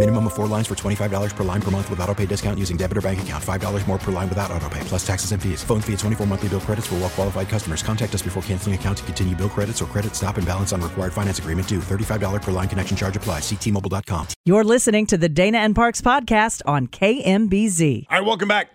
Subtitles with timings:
[0.00, 2.78] Minimum of four lines for $25 per line per month with auto pay discount using
[2.78, 3.44] debit or bank account.
[3.44, 5.62] $5 more per line without auto pay, plus taxes and fees.
[5.62, 7.82] Phone fee at 24 monthly bill credits for well qualified customers.
[7.82, 10.80] Contact us before canceling account to continue bill credits or credit stop and balance on
[10.80, 11.80] required finance agreement due.
[11.80, 13.42] $35 per line connection charge applies.
[13.42, 14.28] Ctmobile.com.
[14.46, 18.06] You're listening to the Dana and Parks podcast on KMBZ.
[18.08, 18.70] All right, welcome back.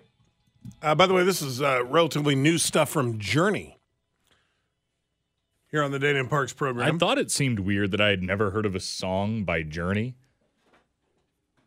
[0.84, 3.80] Uh, by the way, this is uh, relatively new stuff from Journey
[5.72, 6.94] here on the Dana and Parks program.
[6.94, 10.18] I thought it seemed weird that I had never heard of a song by Journey.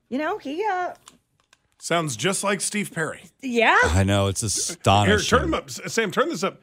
[0.09, 0.95] You know, he, uh,
[1.81, 3.23] Sounds just like Steve Perry.
[3.41, 3.79] yeah.
[3.85, 5.11] I know it's astonishing.
[5.11, 5.71] Here, turn him up.
[5.71, 6.61] Sam, turn this up.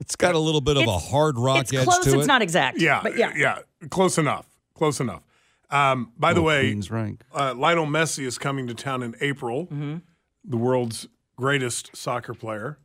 [0.00, 2.04] It's got a little bit of a hard rock it's edge close.
[2.04, 2.26] to It's it.
[2.28, 2.78] not exact.
[2.78, 3.32] Yeah, But yeah.
[3.36, 3.58] yeah,
[3.90, 4.46] close enough.
[4.74, 5.22] Close enough.
[5.70, 7.22] Um, by the way, Queen's rank.
[7.34, 9.64] uh, Lionel Messi is coming to town in April.
[9.66, 9.96] Mm-hmm.
[10.44, 12.78] The world's greatest soccer player.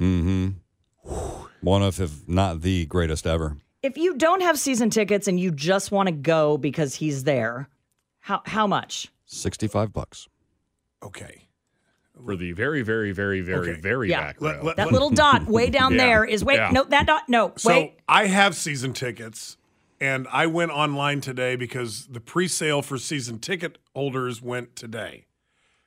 [0.00, 0.50] Mm-hmm.
[1.60, 3.58] One of, if not the greatest ever.
[3.82, 7.68] If you don't have season tickets and you just want to go because he's there,
[8.20, 9.08] how how much?
[9.26, 10.28] Sixty-five bucks.
[11.02, 11.48] Okay.
[12.24, 13.80] For the very, very, very, very, Okay.
[13.80, 14.20] very Yeah.
[14.20, 14.62] back Let- row.
[14.64, 15.98] let- That little dot way down Yeah.
[16.06, 16.56] there is wait.
[16.56, 16.70] Yeah.
[16.70, 17.28] No, that dot.
[17.28, 17.60] No, wait.
[17.60, 17.98] So wait.
[18.08, 19.56] I have season tickets,
[20.00, 25.24] and I went online today because the pre-sale for season ticket holders went today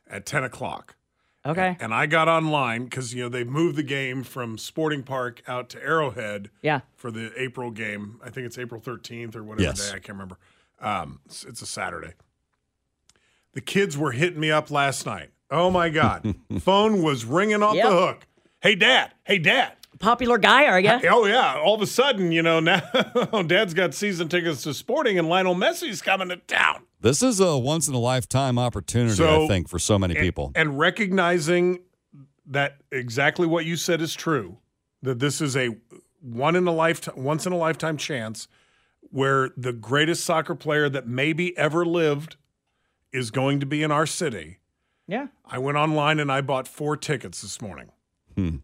[0.09, 0.96] at ten o'clock.
[1.45, 1.78] Okay.
[1.79, 5.69] And I got online because you know they moved the game from Sporting Park out
[5.69, 6.81] to Arrowhead Yeah.
[6.95, 8.19] for the April game.
[8.23, 9.89] I think it's April 13th or whatever Yes.
[9.91, 9.95] day.
[9.95, 10.38] I can't remember.
[10.79, 12.13] Um, it's, it's a Saturday.
[13.53, 15.29] The kids were hitting me up last night.
[15.51, 16.35] Oh my God.
[16.59, 17.85] Phone was ringing off Yep.
[17.89, 18.27] the hook.
[18.62, 19.13] Hey, Dad.
[19.23, 19.73] Hey, Dad.
[20.00, 21.00] Popular guy, are you?
[21.09, 21.56] Oh, yeah.
[21.57, 22.81] All of a sudden, you know, now
[23.47, 26.83] Dad's got season tickets to Sporting and Lionel Messi's coming to town.
[27.01, 30.23] This is a once in a lifetime opportunity, So- I think, for so many And-
[30.23, 30.51] people.
[30.56, 31.79] And, recognizing
[32.47, 34.57] that exactly what you said is true,
[35.01, 35.75] that this is a
[36.22, 38.47] one in a lifetime, once in a lifetime chance
[39.12, 42.35] where the greatest soccer player that maybe ever lived
[43.13, 44.57] is going to be in our city.
[45.07, 45.27] Yeah.
[45.45, 47.91] I went online and I bought four tickets this morning.
[48.35, 48.57] Hmm.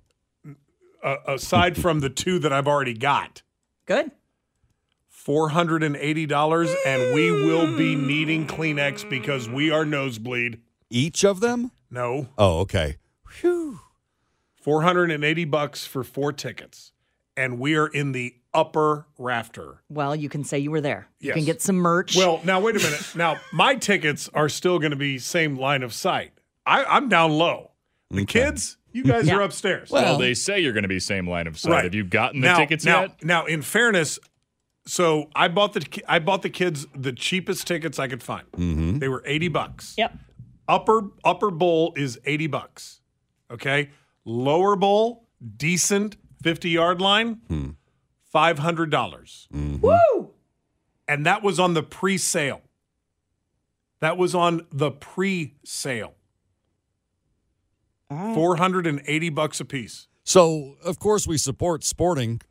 [1.03, 3.41] Uh, aside from the two that I've already got.
[3.85, 4.11] Good.
[5.25, 10.59] $480 and we will be needing Kleenex because we are nosebleed.
[10.89, 11.71] Each of them?
[11.89, 12.27] No.
[12.37, 12.97] Oh, okay.
[14.55, 16.91] 480 bucks for four tickets.
[17.37, 19.81] And we are in the upper rafter.
[19.89, 21.07] Well, you can say you were there.
[21.19, 21.35] You Yes.
[21.37, 22.15] can get some merch.
[22.15, 23.15] Well, now wait a minute.
[23.15, 26.33] Now my tickets are still going to be same line of sight.
[26.65, 27.71] I, I'm down low.
[28.11, 29.35] The kids, you guys Yeah.
[29.35, 29.89] are upstairs.
[29.89, 31.71] well, they say you're going to be same line of sight.
[31.71, 31.83] Right.
[31.85, 33.23] Have you gotten the now, tickets now, yet?
[33.23, 34.19] Now, in fairness,
[34.85, 38.49] so I bought the I bought the kids the cheapest tickets I could find.
[38.53, 38.99] Mm-hmm.
[38.99, 39.95] They were 80 bucks.
[39.97, 40.13] yep.
[40.67, 43.01] Upper upper bowl is 80 bucks.
[43.51, 43.89] Okay?
[44.25, 45.27] Lower bowl,
[45.57, 47.69] decent 50 yard line, Hmm.
[48.33, 48.89] $500.
[48.89, 50.31] dollars Woo!
[51.07, 52.61] And that was on the pre sale.
[53.99, 55.55] That was on the pre
[58.15, 58.33] sale.
[58.35, 60.07] 480 bucks a piece.
[60.23, 62.41] So, of course, we support sporting,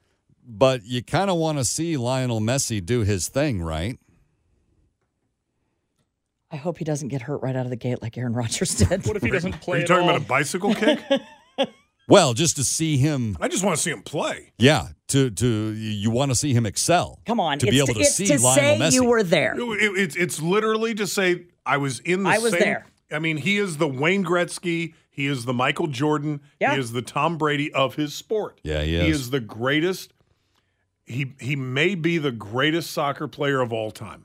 [0.46, 3.98] but you kind of want to see Lionel Messi do his thing, right?
[6.50, 9.06] I hope he doesn't get hurt right out of the gate like Aaron Rodgers did.
[9.06, 9.76] What if he doesn't play?
[9.76, 10.10] Are you at talking all?
[10.16, 11.00] about a bicycle kick?
[12.08, 14.50] Well, just to see him, I just want to see him play.
[14.58, 17.20] yeah, to to you want to see him excel.
[17.24, 17.60] Come on.
[17.60, 18.92] to it's be able to, it's see to Lionel say Messi.
[18.94, 19.54] you were there.
[19.56, 22.62] It- it's it's literally to say I was in the I was same.
[22.62, 22.86] there.
[23.12, 24.94] I mean, he is the Wayne Gretzky.
[25.20, 26.40] He is the Michael Jordan.
[26.60, 26.72] Yeah.
[26.72, 28.58] He is the Tom Brady of his sport.
[28.64, 29.02] Yeah, he is.
[29.02, 29.20] He is.
[29.20, 30.14] is the greatest.
[31.04, 34.24] He he may be the greatest soccer player of all time.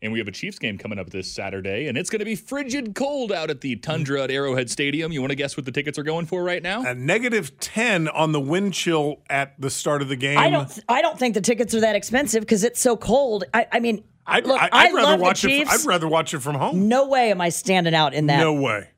[0.00, 2.36] And we have a Chiefs game coming up this Saturday, and it's going to be
[2.36, 5.10] frigid cold out at the Tundra at Arrowhead Stadium.
[5.12, 6.82] You want to guess what the tickets are going for right now?
[6.86, 10.38] A negative ten on the wind chill at the start of the game.
[10.38, 10.80] I don't.
[10.88, 13.44] I don't think the tickets are that expensive because it's so cold.
[13.52, 15.58] I, I mean, I'd, look, I'd I rather love watch the it.
[15.58, 15.84] Chiefs.
[15.84, 16.88] I'd rather watch it from home.
[16.88, 18.38] no way am I standing out in that.
[18.38, 18.88] No way.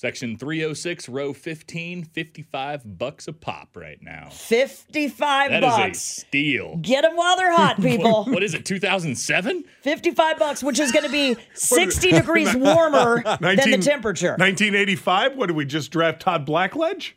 [0.00, 4.30] Section 306, row 15, 55 bucks a pop right now.
[4.30, 5.98] 55 That is bucks.
[5.98, 6.76] a steal.
[6.76, 8.24] Get them while they're hot, people.
[8.24, 9.62] What is it, 2007?
[9.82, 14.30] 55 bucks, which is going to be 60 degrees warmer than the temperature.
[14.38, 15.36] 1985.
[15.36, 16.22] What did we just draft?
[16.22, 17.12] Todd Blackledge.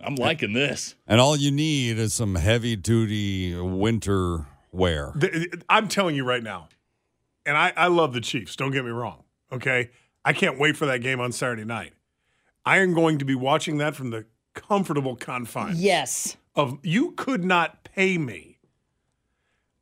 [0.00, 0.96] I'm liking this.
[1.06, 5.12] And all you need is some heavy duty winter wear.
[5.20, 6.66] Th- I'm telling you right now,
[7.46, 8.56] and I, I love the Chiefs.
[8.56, 9.22] Don't get me wrong.
[9.52, 9.90] Okay,
[10.24, 11.92] I can't wait for that game on Saturday night.
[12.66, 15.82] I am going to be watching that from the comfortable confines.
[15.82, 16.36] Yes.
[16.56, 18.58] Of you could not pay me.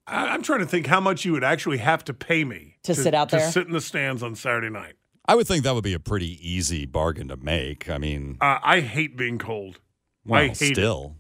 [0.06, 2.94] I, I'm trying to think how much you would actually have to pay me To
[2.94, 3.40] sit out there?
[3.40, 4.94] to sit in the stands on Saturday night.
[5.26, 7.88] I would think that would be a pretty easy bargain to make.
[7.88, 9.78] I mean, Uh, I hate being cold.
[10.24, 10.74] well, I hate it.
[10.74, 11.16] still.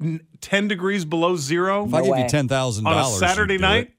[0.00, 2.22] N- Ten degrees below zero If I No give way.
[2.24, 3.92] you ten thousand on a dollars Saturday night.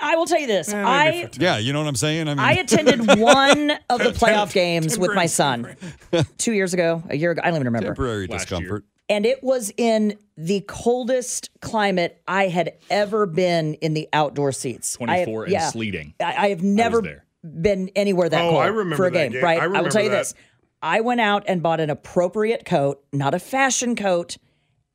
[0.00, 0.72] I will tell you this.
[0.72, 2.28] Eh, I yeah, you know what I'm saying.
[2.28, 5.74] I mean, I attended one of the playoff games ten with my son
[6.38, 7.40] two years ago, a year ago.
[7.42, 7.88] I don't even remember.
[7.88, 8.84] temporary Last discomfort.
[9.08, 14.96] And it was in the coldest climate I had ever been in the outdoor seats.
[15.00, 15.68] I have- 24 and yeah.
[15.68, 16.14] sleeting.
[16.20, 17.24] I, I have never there.
[17.42, 19.42] been anywhere that Oh, cold I remember for a that game, game.
[19.44, 19.60] right?
[19.60, 20.18] I will tell you that.
[20.18, 20.34] this.
[20.80, 24.36] I went out and bought an appropriate coat, not a fashion coat,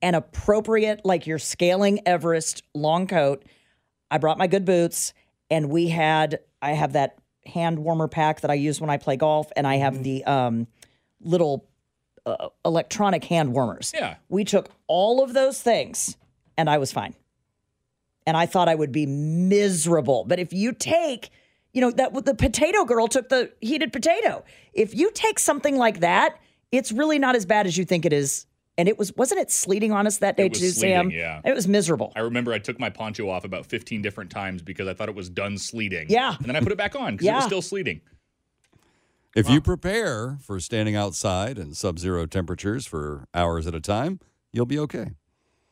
[0.01, 3.43] an appropriate, like you're scaling Everest long coat.
[4.09, 5.13] I brought my good boots,
[5.49, 9.15] and we had, I have that hand warmer pack that I use when I play
[9.17, 10.03] golf, and I have Mm-hmm.
[10.03, 10.67] the um,
[11.21, 11.65] little
[12.25, 13.91] uh, electronic hand warmers.
[13.95, 14.15] Yeah.
[14.29, 16.17] We took all of those things
[16.57, 17.15] and I was fine.
[18.25, 20.25] And I thought I would be miserable.
[20.27, 21.29] But if you take,
[21.71, 24.43] you know, that the potato girl took the heated potato.
[24.73, 26.37] If you take something like that,
[26.71, 28.45] it's really not as bad as you think it is.
[28.77, 31.09] And it was wasn't it sleeting on us that day too, Sam?
[31.09, 31.41] yeah.
[31.43, 32.13] It was miserable.
[32.15, 35.15] I remember I took my poncho off about 15 different times because I thought it
[35.15, 36.07] was done sleeting.
[36.09, 36.35] Yeah.
[36.37, 38.01] And then I put it back on because it was still sleeting.
[39.35, 44.19] If you prepare for standing outside in sub-zero temperatures for hours at a time,
[44.51, 45.11] you'll be okay.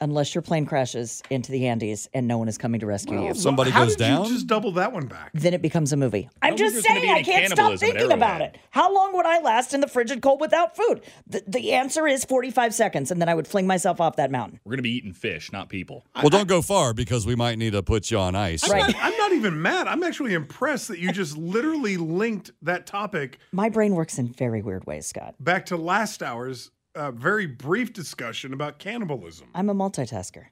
[0.02, 3.30] Unless your plane crashes into the Andes and no one is coming to rescue you.
[3.30, 5.32] If somebody How goes did down, you just double that one back?
[5.34, 6.30] Then it becomes a movie.
[6.42, 8.58] I'm don't just saying, I can't stop thinking about it.
[8.72, 11.02] How long would I last in the frigid cold without food?
[11.28, 14.60] The, the answer is 45 seconds, and then I would fling myself off that mountain.
[14.66, 16.06] We're going to be eating fish, not people.
[16.16, 18.70] well, don't go far because we might need to put you on ice.
[18.70, 19.88] I'm not, I'm not even mad.
[19.88, 24.62] I'm actually impressed that you just literally linked that topic My brain works in very
[24.62, 25.36] weird ways, Scott.
[25.40, 29.50] back to last hour's uh, very brief discussion about cannibalism.
[29.54, 30.46] I'm a multitasker.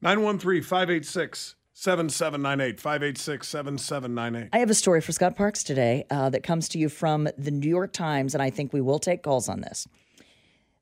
[0.00, 2.80] 913 586 7798.
[2.80, 4.48] 586 7798.
[4.52, 7.50] I have a story for Scott Parks today uh, that comes to you from the
[7.50, 9.86] New York Times, and I think we will take calls on this.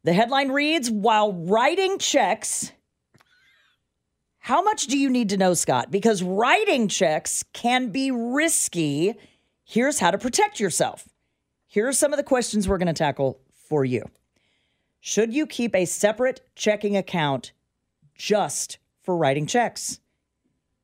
[0.05, 2.73] The headline reads While writing checks,
[4.39, 5.91] how much do you need to know, Scott?
[5.91, 9.15] Because writing checks can be risky.
[9.65, 11.09] Here's how to protect yourself.
[11.67, 14.05] Here are some of the questions we're going to tackle for you.
[15.09, 17.53] Should you keep a separate checking account
[18.17, 20.01] just for writing checks?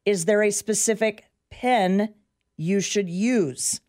[0.06, 2.14] Is there a specific pen
[2.56, 3.80] you should use?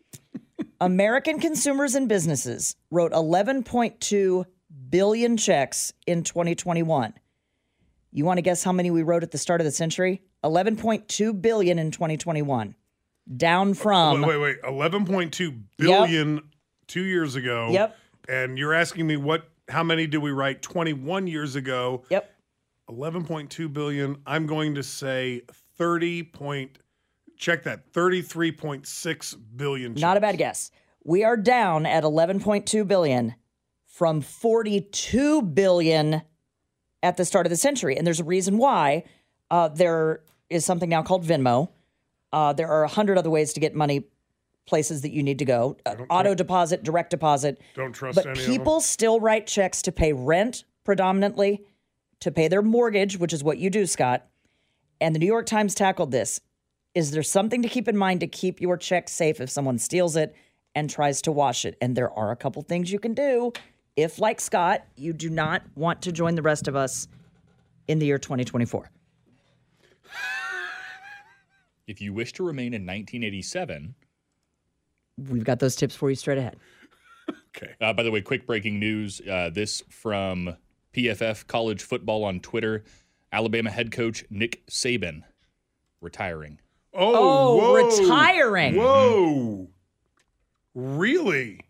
[0.80, 4.46] American consumers and businesses wrote 11.2
[4.88, 7.12] billion checks in 2021.
[8.12, 10.22] You want to guess how many we wrote at the start of the century?
[10.42, 12.74] 11.2 billion in 2021.
[13.36, 14.62] Down from wait, wait, wait.
[14.62, 16.40] 11.2 billion
[16.86, 17.68] two years ago.
[17.70, 17.98] Yep.
[18.26, 22.04] And you're asking me what, how many did we write 21 years ago?
[22.10, 22.30] Yep.
[22.88, 24.16] 11.2 billion.
[24.26, 25.42] I'm going to say
[25.76, 26.78] 30 point,
[27.36, 29.94] check that, 33.6 billion.
[29.94, 30.70] Not a bad guess.
[31.04, 33.34] We are down at 11.2 billion
[33.86, 36.22] from 42 billion
[37.02, 37.96] at the start of the century.
[37.96, 39.04] And there's a reason why.
[39.50, 41.70] Uh, there is something now called Venmo.
[42.32, 44.04] Uh, there are a hundred other ways to get money
[44.70, 45.76] places that you need to go.
[45.84, 47.60] Uh, auto deposit, direct deposit.
[47.74, 48.82] Don't trust But any of people them.
[48.82, 51.64] still write checks to pay rent predominantly,
[52.20, 54.26] to pay their mortgage, which is what you do, Scott.
[55.00, 56.40] And the New York Times tackled this.
[56.94, 60.14] Is there something to keep in mind to keep your check safe if someone steals
[60.16, 60.34] it
[60.74, 61.76] and tries to wash it?
[61.80, 63.52] And there are a couple things you can do
[63.96, 67.08] if, like Scott, you do not want to join the rest of us
[67.88, 68.88] in the year 2024.
[71.88, 73.94] If you wish to remain in 1987,
[75.28, 76.56] We've got those tips for you straight ahead.
[77.56, 77.74] Okay.
[77.80, 79.20] Uh, by the way, quick breaking news.
[79.20, 80.56] Uh, this from
[80.94, 82.84] PFF College Football on Twitter.
[83.32, 85.22] Alabama head coach Nick Saban
[86.00, 86.58] retiring.
[86.94, 87.74] Oh, Oh, whoa.
[88.00, 88.76] retiring.
[88.76, 89.68] Whoa.
[90.74, 91.56] Really?
[91.56, 91.64] That's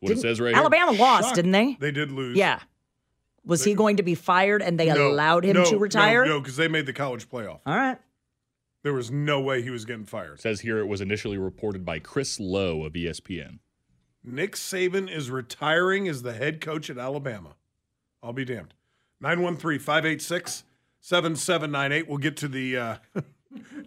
[0.00, 0.58] what it says right here.
[0.60, 1.36] Alabama lost, Shocked.
[1.36, 1.76] didn't they?
[1.80, 2.36] They did lose.
[2.36, 2.60] Yeah.
[3.44, 6.26] Was he going to be fired and they No, allowed him no, to retire?
[6.26, 7.60] No, because they made the college playoff.
[7.66, 7.98] All right.
[8.82, 10.40] There was no way he was getting fired.
[10.40, 13.58] Says here it was initially reported by Chris Low of ESPN.
[14.24, 17.56] Nick Saban is retiring as the head coach at Alabama.
[18.22, 18.74] I'll be damned.
[19.20, 20.64] 913 586
[21.00, 22.08] 7798.
[22.08, 22.96] We'll get to the uh,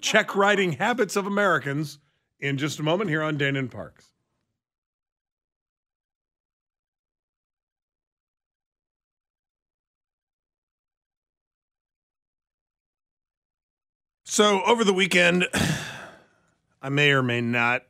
[0.01, 1.99] check writing habits of Americans
[2.39, 4.12] in just a moment here on Dana and Parks.
[14.33, 15.47] So, over the weekend,
[16.81, 17.83] I may or may not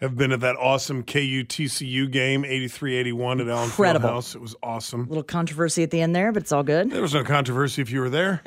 [0.00, 4.08] have been at that awesome KU TCU game, 83 81 at Allen Incredible.
[4.08, 4.36] Fieldhouse.
[4.36, 5.06] It was awesome.
[5.06, 6.92] A little controversy at the end there, but it's all good.
[6.92, 8.40] There was no controversy if you were there.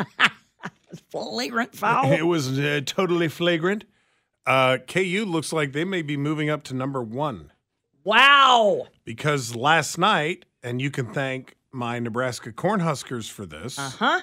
[1.11, 2.13] Flagrant foul.
[2.13, 3.83] It was uh, totally flagrant.
[4.45, 7.51] Uh, KU looks like they may be moving up to number one
[8.05, 8.87] Wow.
[9.03, 13.77] because last night, and you can thank my Nebraska Cornhuskers for this.
[13.77, 14.21] Uh huh.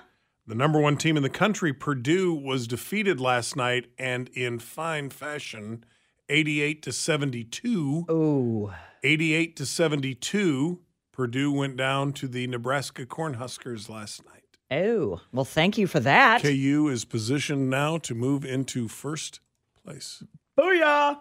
[0.51, 5.11] The number one team in the country, Purdue, was defeated last night and in fine
[5.11, 5.85] fashion,
[6.29, 8.07] 88 to 72.
[8.11, 8.73] Ooh.
[9.05, 10.81] 88 to 72.
[11.13, 14.59] Purdue went down to the Nebraska Cornhuskers last night.
[14.73, 15.21] Oh.
[15.33, 16.43] Well, thank you for that.
[16.43, 19.39] KU is positioned now to move into first
[19.85, 20.25] place.
[20.59, 21.21] Booyah.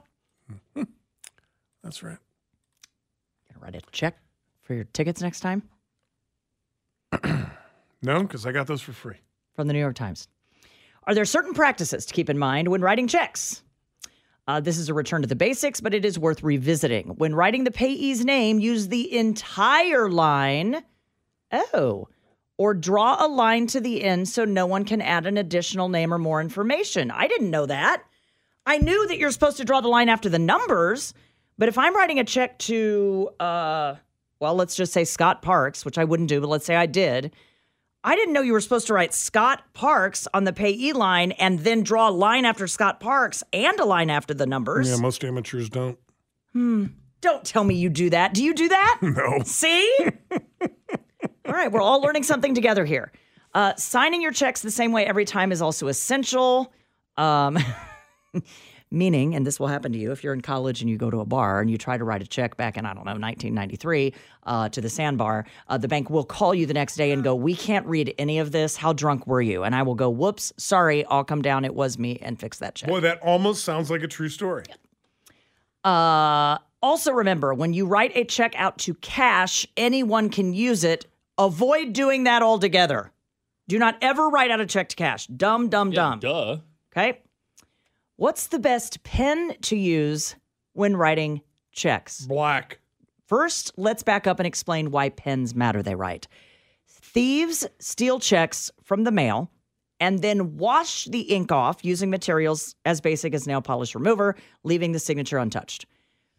[1.83, 2.17] That's right.
[3.53, 4.17] Gonna write a check
[4.63, 5.61] for your tickets next time
[8.01, 9.17] No, because I got those for free.
[9.55, 10.27] from the New York Times.
[11.03, 13.63] Are there certain practices to keep in mind when writing checks?
[14.47, 17.09] Uh, this is a return to the basics, but it is worth revisiting.
[17.17, 20.83] When writing the payee's name, use the entire line.
[21.51, 22.07] Oh.
[22.57, 26.13] Or draw a line to the end so no one can add an additional name
[26.13, 27.11] or more information.
[27.11, 28.03] I didn't know that.
[28.65, 31.13] I knew that you're supposed to draw the line after the numbers,
[31.57, 33.95] but if I'm writing a check to, uh,
[34.39, 37.33] well, let's just say Scott Parks, which I wouldn't do, but let's say I did.
[38.03, 41.59] I didn't know you were supposed to write Scott Parks on the payee line and
[41.59, 44.89] then draw a line after Scott Parks and a line after the numbers.
[44.89, 45.97] Yeah, most amateurs don't.
[46.53, 46.85] Hmm.
[47.21, 48.33] Don't tell me you do that.
[48.33, 48.99] Do you do that?
[49.03, 49.39] No.
[49.43, 49.97] See?
[50.61, 53.11] all right, we're all learning something together here.
[53.53, 56.71] Uh, signing your checks the same way every time is also essential.
[57.17, 57.57] Um,
[58.91, 61.19] meaning, and this will happen to you if you're in college and you go to
[61.19, 64.13] a bar and you try to write a check back in, I don't know, 1993
[64.43, 67.35] uh, to the sandbar, uh, the bank will call you the next day and go,
[67.35, 68.75] We can't read any of this.
[68.75, 69.63] How drunk were you?
[69.63, 71.65] And I will go, Whoops, sorry, I'll come down.
[71.65, 72.89] It was me and fix that check.
[72.89, 74.63] Boy, that almost sounds like a true story.
[75.83, 81.05] Uh, also, remember when you write a check out to cash, anyone can use it.
[81.37, 83.11] Avoid doing that altogether.
[83.67, 85.27] Do not ever write out a check to cash.
[85.27, 86.19] Dumb, dumb, dumb.
[86.19, 86.57] Duh.
[86.91, 87.19] Okay.
[88.19, 90.35] What's the best pen to use
[90.73, 91.39] when writing
[91.71, 92.25] checks?
[92.25, 92.79] Black.
[93.27, 96.27] First, let's back up and explain why pens matter, they write.
[96.85, 99.49] Thieves steal checks from the mail
[100.01, 104.35] and then wash the ink off using materials as basic as nail polish remover,
[104.65, 105.85] leaving the signature untouched.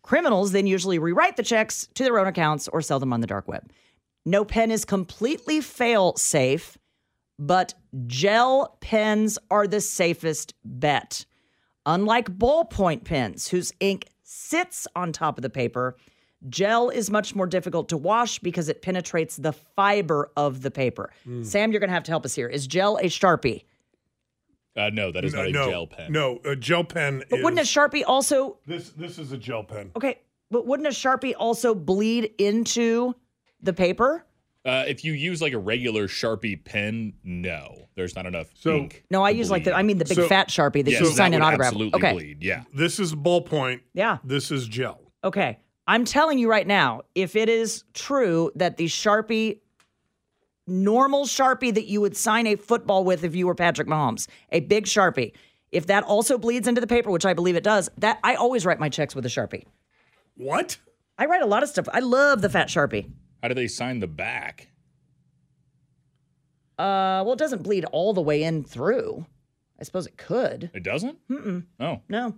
[0.02, 3.26] Criminals then usually rewrite the checks to their own accounts or sell them on the
[3.26, 3.72] dark web.
[4.26, 6.76] No pen is completely fail safe,
[7.38, 7.72] but
[8.06, 11.24] gel pens are the safest bet.
[11.86, 15.96] Unlike ballpoint pens, whose ink sits on top of the paper,
[16.48, 21.10] gel is much more difficult to wash because it penetrates the fiber of the paper.
[21.26, 21.44] Mm.
[21.44, 22.48] Sam, you're going to have to help us here.
[22.48, 23.64] Is gel a Sharpie?
[24.76, 26.12] Uh, no, that is not a no, gel pen.
[26.12, 27.44] No, a gel pen But is.
[27.44, 29.90] wouldn't a Sharpie also this this is a gel pen.
[29.96, 30.20] Okay,
[30.50, 33.14] but wouldn't a Sharpie also bleed into
[33.60, 34.24] the paper?
[34.64, 39.04] Uh, if you use like a regular Sharpie pen, no, there's not enough So- ink.
[39.10, 41.06] No, I use like the I mean the big So- fat Sharpie that Yes, you
[41.08, 41.68] that sign an would autograph.
[41.68, 42.12] absolutely okay.
[42.12, 42.42] bleed.
[42.42, 42.64] Yeah.
[42.74, 43.80] This is ballpoint.
[43.94, 44.18] Yeah.
[44.22, 45.00] This is gel.
[45.24, 45.58] Okay.
[45.86, 49.60] I'm telling you right now, if it is true that the Sharpie,
[50.66, 54.60] normal Sharpie that you would sign a football with if you were Patrick Mahomes, a
[54.60, 55.32] big Sharpie,
[55.72, 58.66] if that also bleeds into the paper, which I believe it does, that I always
[58.66, 59.64] write my checks with a Sharpie.
[60.36, 60.76] What?
[61.18, 61.88] I write a lot of stuff.
[61.92, 63.10] I love the fat Sharpie.
[63.42, 64.68] How do they sign the back?
[66.78, 69.26] Uh, well, it doesn't bleed all the way in through.
[69.78, 70.70] I suppose it could.
[70.74, 71.18] It doesn't?
[71.28, 71.64] Mm-mm.
[71.78, 72.00] Oh.
[72.08, 72.36] No.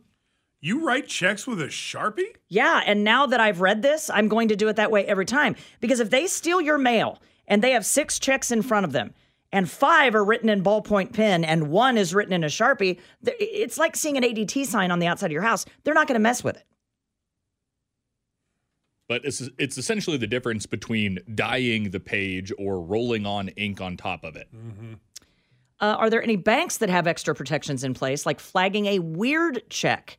[0.60, 2.36] You write checks with a Sharpie?
[2.48, 5.26] Yeah, and now that I've read this, I'm going to do it that way every
[5.26, 5.56] time.
[5.80, 9.12] Because if they steal your mail and they have six checks in front of them,
[9.52, 13.76] and five are written in ballpoint pen, and one is written in a Sharpie, it's
[13.76, 15.66] like seeing an ADT sign on the outside of your house.
[15.84, 16.64] They're not going to mess with it.
[19.12, 23.98] But it's it's essentially the difference between dyeing the page or rolling on ink on
[23.98, 24.48] top of it.
[25.82, 29.64] Uh, are there any banks that have extra protections in place, like flagging a weird
[29.68, 30.16] check?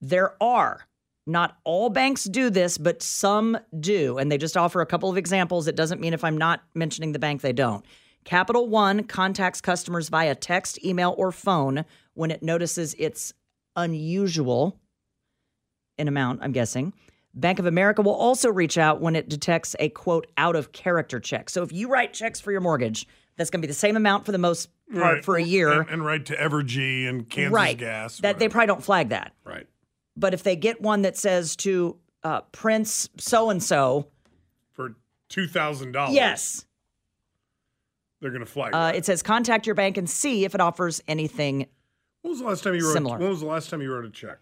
[0.00, 0.86] There are.
[1.26, 4.18] Not all banks do this, but some do.
[4.18, 5.66] And they just offer a couple of examples.
[5.66, 7.84] It doesn't mean if I'm not mentioning the bank, they don't.
[8.22, 13.34] Capital One contacts customers via text, email, or phone when it notices it's
[13.74, 14.78] unusual
[15.98, 16.92] in amount, I'm guessing.
[17.38, 21.20] Bank of America will also reach out when it detects a quote out of character
[21.20, 21.48] check.
[21.50, 24.26] So if you write checks for your mortgage, that's going to be the same amount
[24.26, 25.24] for the most part Right.
[25.24, 25.82] for a year.
[25.82, 27.78] And, and right to Evergy and Kansas right.
[27.78, 28.18] Gas.
[28.18, 29.34] That they probably don't flag that.
[29.44, 29.66] Right.
[30.16, 34.08] But if they get one that says to uh, Prince so and so,
[34.72, 34.96] For
[35.30, 36.12] $2,000.
[36.12, 36.66] yes,
[38.20, 38.96] They're going to flag uh, that.
[38.96, 41.66] it says contact your bank and see if it offers anything.
[42.22, 43.18] When was the last time you wrote similar.
[43.18, 44.38] When was the last time you wrote a check?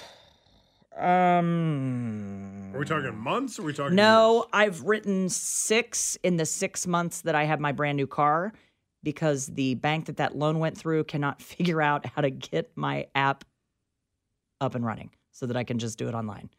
[1.00, 6.46] Um, Are we talking months or are we talking no, I've written six in the
[6.46, 8.54] six months that I have my brand new car
[9.04, 13.08] because the bank that that loan went through cannot figure out how to get my
[13.16, 13.44] app
[14.60, 16.50] up and running so that I can just do it online.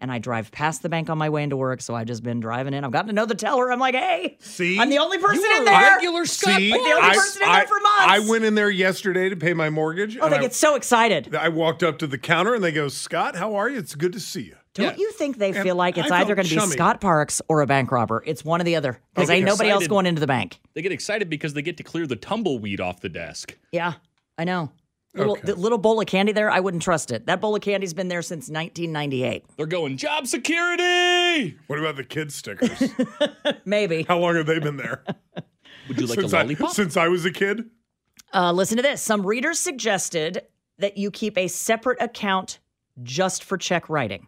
[0.00, 2.40] And I drive past the bank on my way into work, so I've just been
[2.40, 2.84] driving in.
[2.84, 3.70] I've gotten to know the teller.
[3.72, 4.78] I'm like, hey, See?
[4.78, 5.96] I'm the only person You are in there.
[5.96, 8.04] regular Scott See, Like the only I, person in I- there for months.
[8.08, 10.18] I went in there yesterday to pay my mortgage.
[10.18, 11.34] Oh, and they I, get so excited.
[11.34, 13.78] I walked up to the counter and they go, Scott, how are you?
[13.78, 14.56] It's good to see you.
[14.74, 16.60] Don't you think they And feel like it's I either going to be.
[16.72, 18.24] Scott Parks or a bank robber?
[18.26, 20.58] It's one or the other because Okay, ain't nobody else going into the bank.
[20.74, 23.56] They get excited because they get to clear the tumbleweed off the desk.
[23.70, 23.92] Yeah,
[24.36, 24.72] I know.
[25.14, 25.42] Little, Okay.
[25.46, 27.26] The little bowl of candy there, I wouldn't trust it.
[27.26, 29.44] That bowl of candy's been there since 1998.
[29.56, 31.56] They're going job security.
[31.68, 32.92] What about the kids stickers?
[33.64, 34.02] Maybe.
[34.08, 35.04] how long have they been there?
[35.88, 36.70] Would you like since, a I, lollipop?
[36.72, 37.64] since I was a kid?
[38.32, 39.00] Uh, listen to this.
[39.02, 40.42] Some readers suggested
[40.78, 42.58] that you keep a separate account
[43.02, 44.26] just for check writing.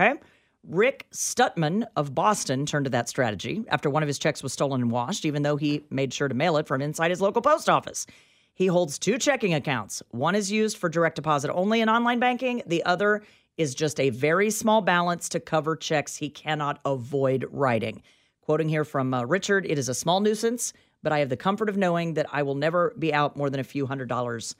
[0.00, 0.18] Okay.
[0.66, 4.80] Rick Stutman of Boston turned to that strategy after one of his checks was stolen
[4.80, 7.68] and washed, even though he made sure to mail it from inside his local post
[7.68, 8.06] office.
[8.54, 10.02] He holds two checking accounts.
[10.10, 13.22] One is used for direct deposit only in online banking, the other
[13.56, 18.02] is just a very small balance to cover checks he cannot avoid writing.
[18.40, 21.68] Quoting here from uh, Richard, it is a small nuisance, but I have the comfort
[21.68, 24.56] of knowing that I will never be out more than a few hundred dollars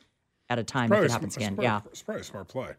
[0.49, 1.59] at a time if it happens again.
[1.61, 1.81] Yeah.
[1.87, 2.75] It's probably a smart play.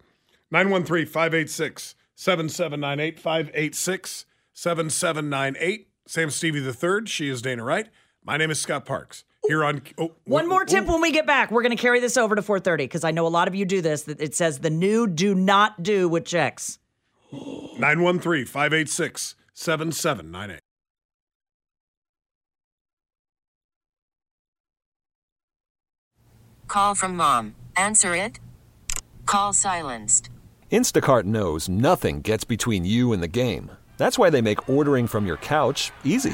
[0.52, 5.88] 913 586 7798 586 7798.
[6.06, 7.10] Sam Stevie the third.
[7.10, 7.90] She is Dana Wright.
[8.24, 9.24] My name is Scott Parks.
[9.48, 9.82] Here on.
[9.98, 11.52] Oh, One more tip when we get back.
[11.52, 13.66] We're going to carry this over to 4:30 because I know a lot of you
[13.66, 14.04] do this.
[14.04, 16.80] That it says the new do not do with checks.
[17.32, 20.60] 913 586 7798.
[26.68, 27.56] Call from mom.
[27.76, 28.40] Answer it.
[29.26, 30.30] Call silenced.
[30.72, 33.72] Instacart knows nothing gets between you and the game.
[33.98, 36.34] That's why they make ordering from your couch easy.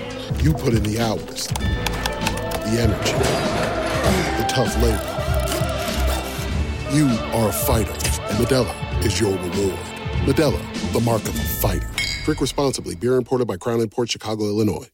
[0.39, 3.13] You put in the hours, the energy,
[4.37, 5.07] the tough labor.
[6.91, 9.79] You are a fighter, and Modelo is your reward.
[10.25, 11.87] Modelo, the mark of a fighter.
[12.25, 12.95] Drink responsibly.
[12.95, 14.89] Beer imported by Crown Port Chicago, Illinois.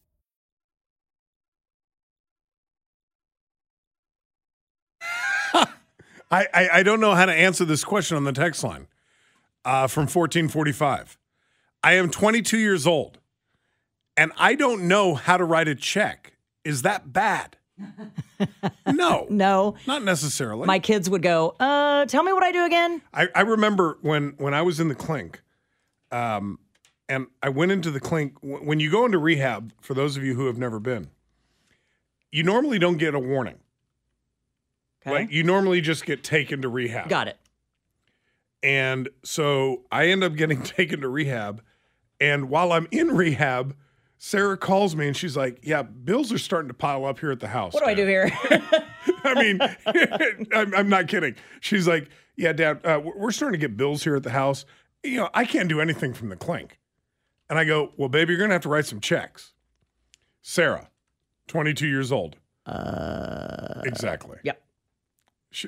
[5.53, 5.67] I,
[6.31, 8.87] I, I don't know how to answer this question on the text line
[9.63, 11.17] uh, from 1445.
[11.83, 13.19] I am 22 years old
[14.17, 16.33] and I don't know how to write a check.
[16.65, 17.55] Is that bad?
[18.91, 19.27] no.
[19.29, 19.75] No.
[19.85, 20.65] Not necessarily.
[20.65, 23.01] My kids would go, uh, tell me what I do again.
[23.13, 25.41] I, I remember when when I was in the clink,
[26.11, 26.59] um,
[27.07, 28.33] and I went into the clink.
[28.41, 31.09] When you go into rehab, for those of you who have never been,
[32.31, 33.59] you normally don't get a warning.
[35.05, 35.19] Okay.
[35.19, 37.07] Like you normally just get taken to rehab.
[37.07, 37.37] Got it.
[38.63, 41.61] And so I end up getting taken to rehab.
[42.19, 43.75] And while I'm in rehab,
[44.17, 47.39] Sarah calls me and she's like, Yeah, bills are starting to pile up here at
[47.39, 47.73] the house.
[47.73, 48.31] What do I do here?
[49.23, 49.59] I mean,
[50.53, 51.35] I'm, I'm not kidding.
[51.61, 54.65] She's like, Yeah, Dad, uh, we're starting to get bills here at the house.
[55.03, 56.79] You know, I can't do anything from the clink.
[57.49, 59.53] And I go, Well, baby, you're going to have to write some checks.
[60.41, 60.89] Sarah,
[61.47, 62.37] 22 years old.
[62.65, 64.37] Uh, Exactly.
[64.43, 64.63] Yep.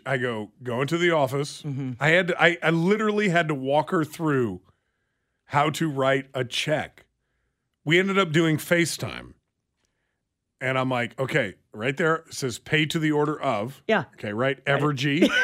[0.05, 1.61] I go go into the office.
[1.63, 1.93] Mm-hmm.
[1.99, 4.61] I had to, I, I literally had to walk her through
[5.45, 7.05] how to write a check.
[7.89, 9.33] We ended up doing FaceTime.
[10.61, 13.81] And I'm like, okay, right there it says pay to the order of.
[13.87, 14.03] Yeah.
[14.13, 14.63] Okay, right.
[14.65, 15.27] Evergy.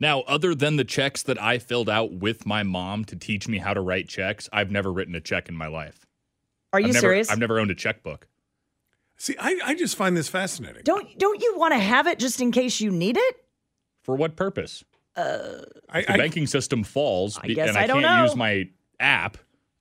[0.00, 3.58] Now, other than the checks that I filled out with my mom to teach me
[3.58, 6.06] how to write checks, I've never written a check in my life.
[6.72, 7.30] Are you I've never, serious?
[7.30, 8.28] I've never owned a checkbook.
[9.16, 10.82] See, I, I just find this fascinating.
[10.84, 13.36] Don't don't you want to have it just in case you need it?
[14.04, 14.84] For what purpose?
[15.16, 18.02] Uh, I, If the I- banking system falls I be- guess and I, I don't
[18.02, 18.24] can't know.
[18.24, 18.68] use my
[19.00, 19.36] app,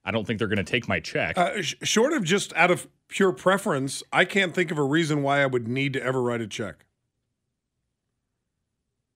[0.08, 1.38] I don't think they're going to take my check.
[1.38, 5.22] Uh, sh- short of just out of pure preference, I can't think of a reason
[5.22, 6.86] why I would need to ever write a check.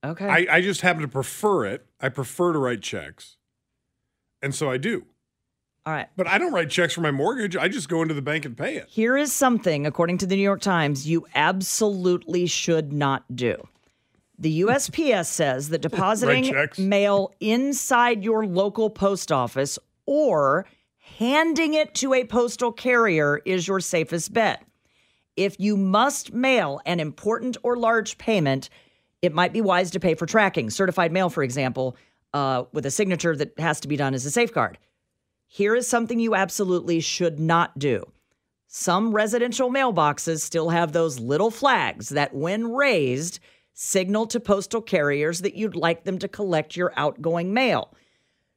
[0.04, 0.26] okay.
[0.26, 1.86] I, I just happen to prefer it.
[2.02, 3.38] I prefer to write checks.
[4.42, 5.06] And so I do.
[5.86, 6.08] All right.
[6.18, 7.56] But I don't write checks for my mortgage.
[7.56, 8.88] I just go into the bank and pay it.
[8.90, 13.56] Here is something, according to the New York Times, you absolutely should not do.
[14.38, 16.78] The USPS says that depositing checks.
[16.80, 20.66] mail inside your local post office or
[21.22, 24.66] handing it to a postal carrier is your safest bet.
[25.36, 28.72] If you must mail an important or large payment,
[29.22, 30.72] it might be wise to pay for tracking.
[30.72, 31.96] Certified mail, for example,
[32.34, 34.80] uh, with a signature that has to be done as a safeguard.
[35.46, 38.04] Here is something you absolutely should not do.
[38.66, 43.40] Some residential mailboxes still have those little flags that, when raised,
[43.76, 47.94] signal to postal carriers that you'd like them to collect your outgoing mail.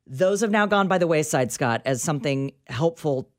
[0.07, 3.31] Those have now gone by the wayside, Scott, as something helpful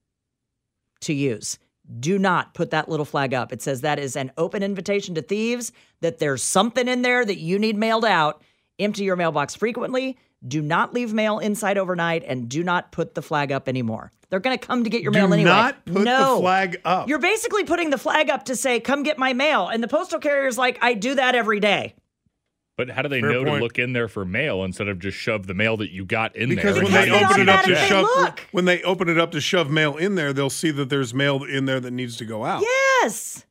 [1.01, 1.60] to use.
[1.99, 3.54] Do not put that little flag up.
[3.54, 7.38] It says that is an open invitation to thieves, that there's something in there that
[7.38, 8.41] you need mailed out.
[8.80, 10.17] Empty your mailbox frequently.
[10.47, 14.12] Do not leave mail inside overnight and do not put the flag up anymore.
[14.30, 15.49] They're going to come to get your Do mail anyway.
[15.49, 16.39] Do not put the no.
[16.39, 17.08] flag up.
[17.08, 19.67] You're basically putting the flag up to say, come get my mail.
[19.67, 21.93] And the postal carrier's like, I do that every day.
[22.77, 23.57] But how do they Fair know point.
[23.57, 26.35] to look in there for mail instead of just shove the mail that you got
[26.35, 26.83] in Because there?
[26.83, 28.39] when they Because open it up to shove look.
[28.51, 31.43] when they open it up to shove mail in there, they'll see that there's mail
[31.43, 32.61] in there that needs to go out.
[32.61, 33.45] Yes.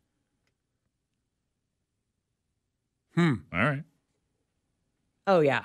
[3.14, 3.34] Hmm.
[3.52, 3.82] All right.
[5.26, 5.64] Oh, yeah.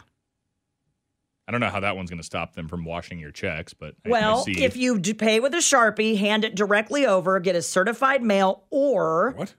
[1.48, 3.95] I don't know how that one's going to stop them from washing your checks, but
[4.06, 4.63] I- I Well, see.
[4.63, 9.32] if you pay with a Sharpie, hand it directly over, get a certified mail, or
[9.36, 9.56] What?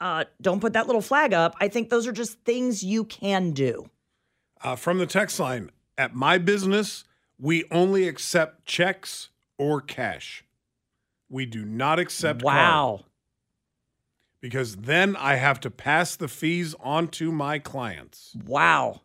[0.00, 1.54] Uh, don't put that little flag up.
[1.60, 3.88] I think those are just things you can do.
[4.62, 7.04] Uh, from the text line, at my business,
[7.38, 10.44] we only accept checks or cash.
[11.28, 12.54] We do not accept card.
[12.56, 13.04] Wow.
[14.40, 18.36] because then I have to pass the fees on to my clients.
[18.46, 19.00] Wow.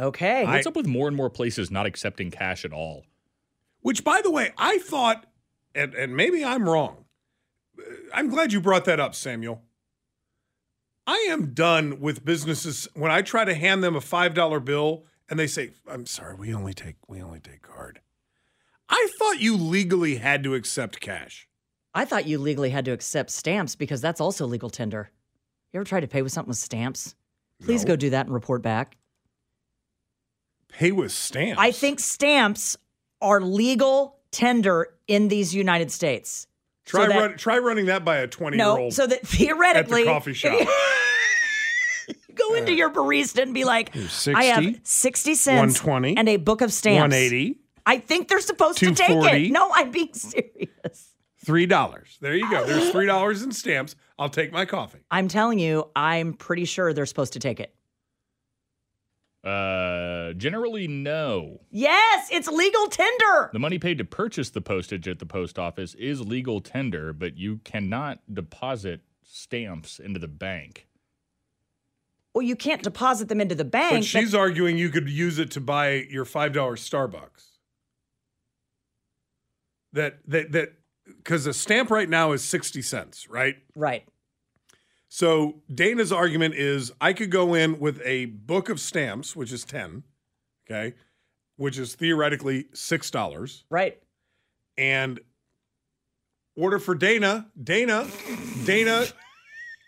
[0.00, 0.44] Okay.
[0.44, 3.04] What's up with more and more places not accepting cash at all?
[3.80, 5.26] Which, by the way, I thought,
[5.74, 7.03] and, and maybe I'm wrong.
[8.12, 9.62] I'm glad you brought that up, Samuel.
[11.06, 15.04] I am done with businesses when I try to hand them a five dollar bill
[15.28, 18.00] and they say, "I'm sorry, we only take we only take card."
[18.88, 21.48] I thought you legally had to accept cash.
[21.94, 25.10] I thought you legally had to accept stamps because that's also legal tender.
[25.72, 27.14] You ever tried to pay with something with stamps?
[27.62, 27.88] Please No.
[27.88, 28.96] go do that and report back.
[30.68, 31.60] Pay with stamps.
[31.60, 32.76] I think stamps
[33.20, 36.46] are legal tender in these United States.
[36.86, 39.26] So try that- run, try running that by a twenty year No, old so that
[39.26, 40.52] theoretically, coffee shop.
[40.60, 46.16] you- go into your barista and be like, Here's I have 60, 60 cents 120,
[46.16, 47.00] and a book of stamps.
[47.00, 47.58] one eighty.
[47.86, 49.50] I think they're supposed to take it.
[49.52, 51.14] No, I'm being serious.
[51.44, 52.16] Three dollars.
[52.20, 52.64] There you go.
[52.64, 53.94] There's three dollars in stamps.
[54.18, 55.00] I'll take my coffee.
[55.10, 57.74] I'm telling you, I'm pretty sure they're supposed to take it.
[59.44, 61.60] Uh, generally, no.
[61.70, 63.50] Yes, it's legal tender.
[63.52, 67.36] The money paid to purchase the postage at the post office is legal tender, but
[67.36, 70.86] you cannot deposit stamps into the bank.
[72.34, 73.92] Well, you can't deposit them into the bank.
[73.92, 77.58] But she's arguing you could use it to buy your five dollar Starbucks.
[79.92, 80.72] That that that
[81.06, 83.56] because a stamp right now is sixty cents, right?
[83.76, 84.04] right.
[85.14, 89.64] So Dana's argument is I could go in with a book of stamps, which is
[89.64, 90.02] ten,
[90.68, 90.96] okay,
[91.54, 93.96] which is theoretically six dollars, Right.
[94.76, 95.20] and
[96.56, 98.08] order for Dana, Dana,
[98.64, 99.04] Dana,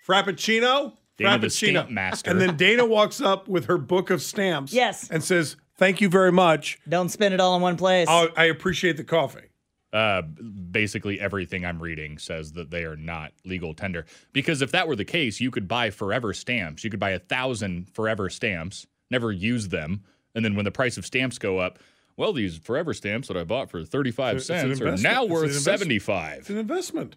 [0.06, 2.30] Frappuccino, Dana the Frappuccino, stamp master.
[2.30, 5.10] and then Dana walks up with her book of stamps, Yes.
[5.10, 6.78] and says, "Thank you very much.
[6.88, 8.06] Don't spend it all in one place.
[8.08, 9.48] i I appreciate the coffee."
[9.96, 14.04] Uh, basically, everything I'm reading says that they are not legal tender.
[14.34, 16.84] Because if that were the case, you could buy forever stamps.
[16.84, 20.02] You could buy a thousand forever stamps, never use them,
[20.34, 21.78] and then when the price of stamps go up,
[22.18, 25.02] well, these forever stamps that I bought for 35 It's a- it's an cents are
[25.02, 25.78] now It's worth investment.
[25.80, 26.38] 75.
[26.40, 27.16] It's an investment.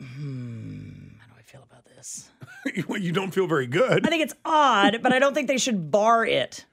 [0.00, 2.30] Hmm, how do I feel about this?
[2.66, 2.84] this.
[2.88, 4.06] well, you don't feel very good.
[4.06, 6.66] I think it's odd, but I don't think they should bar it.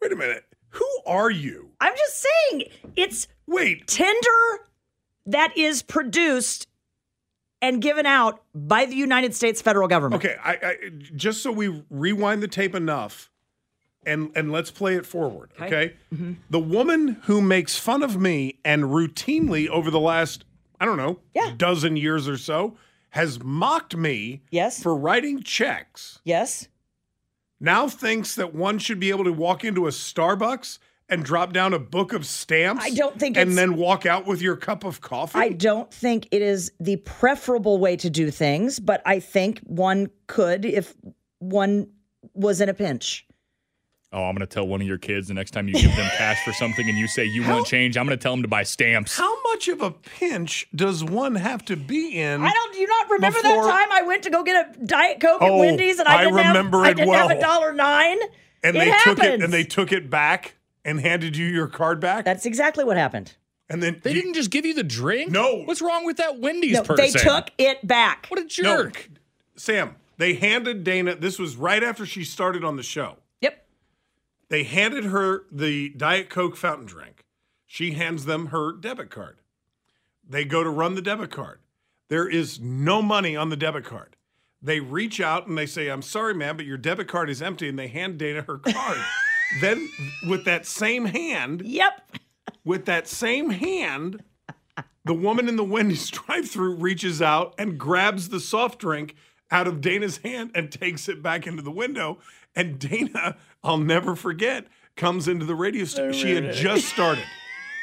[0.00, 0.44] Wait a minute.
[1.06, 1.70] Are you?
[1.80, 2.64] I'm just saying
[2.96, 4.68] it's wait tender
[5.26, 6.66] that is produced
[7.62, 10.22] and given out by the United States federal government.
[10.24, 10.76] Okay, I, I
[11.14, 13.30] just so we rewind the tape enough
[14.06, 15.94] and and let's play it forward, okay?
[16.12, 16.34] Mm-hmm.
[16.50, 20.44] The woman who makes fun of me and routinely over the last
[20.80, 21.54] I don't know, yeah.
[21.56, 22.76] dozen years or so
[23.10, 24.82] has mocked me yes.
[24.82, 26.20] for writing checks.
[26.24, 26.68] Yes.
[27.60, 31.74] Now thinks that one should be able to walk into a Starbucks and drop down
[31.74, 34.84] a book of stamps I don't think and it's- then walk out with your cup
[34.84, 35.38] of coffee.
[35.38, 40.08] I don't think it is the preferable way to do things, but I think one
[40.26, 40.94] could if
[41.40, 41.88] one
[42.32, 43.26] was in a pinch.
[44.12, 46.08] Oh, I'm going to tell one of your kids the next time you give them
[46.16, 48.48] cash for something and you say you want change, I'm going to tell them to
[48.48, 49.18] buy stamps.
[49.18, 52.40] How much of a pinch does one have to be in?
[52.40, 52.72] I don't.
[52.72, 55.42] Do you not remember Before- that time I went to go get a diet coke
[55.42, 58.18] at Oh, Wendy's and I I didn't remember have, I didn't have a dollar nine.
[58.62, 59.16] and it they happens.
[59.16, 62.24] took it and they took it back and handed you your card back.
[62.24, 63.34] That's exactly what happened.
[63.68, 65.30] And then They didn't just give you the drink?
[65.32, 65.62] No.
[65.64, 66.96] What's wrong with that Wendy's No, person?
[66.96, 68.26] they took it back.
[68.28, 69.08] What a No, jerk.
[69.56, 71.14] Sam, they handed Dana.
[71.16, 73.16] This was right after she started on the show.
[73.40, 73.66] Yep.
[74.50, 77.24] They handed her the Diet Coke fountain drink.
[77.66, 79.38] She hands them her debit card.
[80.28, 81.60] They go to run the debit card.
[82.08, 84.16] There is no money on the debit card.
[84.60, 87.68] They reach out and they say, I'm sorry, man, but your debit card is empty.
[87.68, 88.98] And they hand Dana her card.
[89.60, 89.88] then,
[90.28, 92.16] with that same hand, Yep.
[92.64, 94.22] with that same hand,
[95.04, 99.14] the woman in the Wendy's drive through reaches out and grabs the soft drink
[99.50, 102.18] out of Dana's hand and takes it back into the window.
[102.56, 106.12] And Dana, I'll never forget, comes into the radio station.
[106.12, 107.24] She had just started.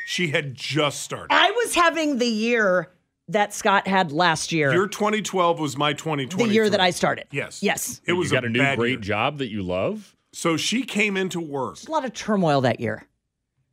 [0.07, 1.27] She had just started.
[1.33, 2.91] I was having the year
[3.27, 4.73] that Scott had last year.
[4.73, 6.47] Your 2012 was my 2020.
[6.49, 7.27] the year that I started.
[7.31, 7.61] Yes.
[7.63, 8.01] Yes.
[8.05, 8.99] It was you got a, new bad great year.
[8.99, 10.15] job that you love?
[10.33, 13.05] So she came into work A lot of turmoil that year.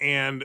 [0.01, 0.45] and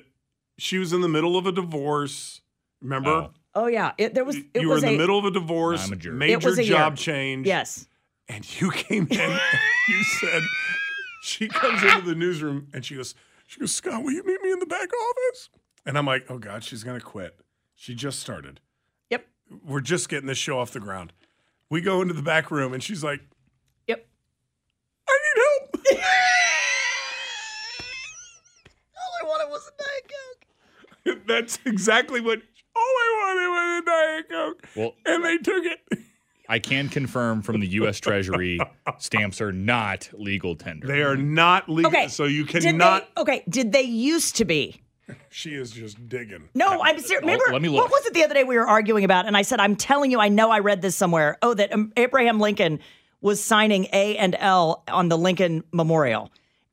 [0.60, 2.41] she was in the middle of a divorce.
[2.82, 3.10] Remember?
[3.10, 3.32] Oh.
[3.56, 4.36] Oh yeah, it, there was.
[4.38, 6.13] It you were was in the middle of a divorce, I'm a jerk.
[6.13, 6.76] It major was a year.
[6.78, 7.45] job change.
[7.45, 7.88] Yes.
[8.28, 9.39] And you came in and
[9.89, 10.41] you said,
[11.21, 13.13] she comes into the newsroom and she goes,
[13.45, 15.49] she goes, Scott, will you meet me in the back office?
[15.86, 17.38] And I'm like, oh God, she's gonna quit.
[17.76, 18.60] She just started.
[19.12, 19.28] Yep.
[19.63, 21.13] We're just getting this show off the ground.
[21.69, 23.21] We go into the back room and she's like,
[23.88, 24.04] Yep.
[25.08, 26.04] I need help.
[28.97, 30.92] All I wanted was a diet coke.
[31.27, 32.39] That's exactly what
[32.75, 34.67] all I wanted was a Diet Coke.
[34.75, 35.99] Well, And they took it.
[36.49, 37.99] I can confirm from the U.S.
[37.99, 38.59] Treasury
[38.99, 40.87] stamps are not legal tender.
[40.87, 41.89] They are not legal.
[41.91, 42.07] Okay.
[42.09, 43.07] So you Did cannot.
[43.15, 43.43] They, okay.
[43.47, 44.81] Did they used to be?
[45.29, 46.47] She is just digging.
[46.55, 47.21] No, I'm serious.
[47.21, 47.83] Remember, let me look.
[47.83, 49.25] what was it the other day we were arguing about?
[49.25, 51.37] And I said, I'm telling you, I know I read this somewhere.
[51.41, 52.79] Oh, that um, Abraham Lincoln
[53.19, 56.31] was signing A and L on the Lincoln Memorial.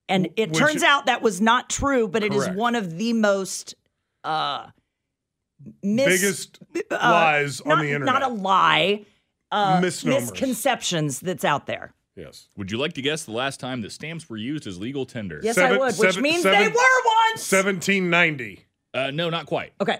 [0.08, 2.56] And it Which- turns out that was not true, but it is Correct.
[2.58, 3.74] one of the most
[4.24, 4.66] uh,
[5.82, 6.58] mis- Biggest
[6.90, 8.06] uh, lies on the internet.
[8.14, 9.04] Not a lie,
[9.50, 11.92] uh, misconceptions that's out there.
[12.16, 12.48] yes.
[12.56, 15.40] Would you like to guess the last time that stamps were used as legal tender?
[15.42, 17.50] Yes, I Seven- would, which seven- means seven- they were once.
[17.52, 18.66] 1790.
[18.92, 19.72] Uh, no, not quite.
[19.80, 19.98] Okay,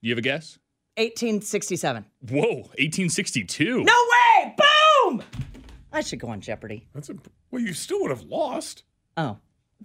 [0.00, 0.58] You have a guess?
[0.96, 2.04] 1867.
[2.30, 2.42] Whoa,
[2.78, 3.84] 1862.
[3.84, 4.54] No way!
[4.56, 5.22] Boom!
[5.92, 6.86] I should go on Jeopardy.
[6.94, 7.14] That's a,
[7.50, 8.82] well, you still would have lost.
[9.16, 9.38] Oh.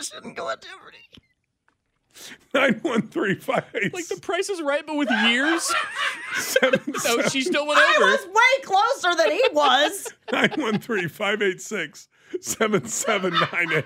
[0.00, 0.98] I shouldn't go on Jeopardy.
[2.54, 3.92] 91358.
[3.94, 5.70] Like the price is right, but with years?
[6.36, 8.06] seven, no, she still went I over.
[8.10, 10.08] was way closer than he was.
[10.32, 12.08] 913 586
[12.40, 13.84] 7798.